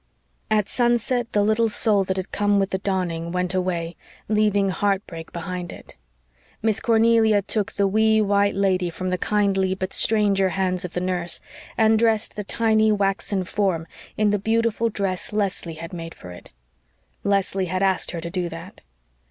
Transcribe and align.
At 0.49 0.67
sunset 0.67 1.31
the 1.31 1.43
little 1.43 1.69
soul 1.69 2.03
that 2.05 2.17
had 2.17 2.31
come 2.31 2.59
with 2.59 2.71
the 2.71 2.79
dawning 2.79 3.31
went 3.31 3.53
away, 3.53 3.95
leaving 4.27 4.69
heartbreak 4.69 5.31
behind 5.31 5.71
it. 5.71 5.93
Miss 6.63 6.79
Cornelia 6.79 7.43
took 7.43 7.73
the 7.73 7.85
wee, 7.85 8.19
white 8.19 8.55
lady 8.55 8.89
from 8.89 9.11
the 9.11 9.19
kindly 9.19 9.75
but 9.75 9.93
stranger 9.93 10.49
hands 10.49 10.83
of 10.83 10.93
the 10.93 11.01
nurse, 11.01 11.39
and 11.77 11.99
dressed 11.99 12.35
the 12.35 12.43
tiny 12.43 12.91
waxen 12.91 13.43
form 13.43 13.85
in 14.17 14.31
the 14.31 14.39
beautiful 14.39 14.89
dress 14.89 15.31
Leslie 15.31 15.75
had 15.75 15.93
made 15.93 16.15
for 16.15 16.31
it. 16.31 16.49
Leslie 17.23 17.65
had 17.65 17.83
asked 17.83 18.09
her 18.09 18.21
to 18.21 18.31
do 18.31 18.49
that. 18.49 18.81